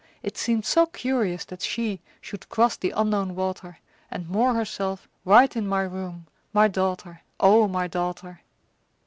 It 0.23 0.35
seemed 0.35 0.65
so 0.65 0.87
curious 0.87 1.45
that 1.45 1.61
she 1.61 2.01
Should 2.21 2.49
cross 2.49 2.75
the 2.75 2.89
Unknown 2.97 3.35
water, 3.35 3.77
And 4.09 4.27
moor 4.27 4.55
herself 4.55 5.07
right 5.25 5.55
in 5.55 5.67
my 5.67 5.83
room, 5.83 6.25
My 6.53 6.67
daughter, 6.67 7.21
O 7.39 7.67
my 7.67 7.85
daughter! 7.87 8.41